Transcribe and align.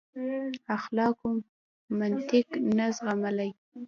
اخلاقو 0.77 1.29
منطق 1.99 2.47
نه 2.77 2.85
زغملای. 2.97 3.51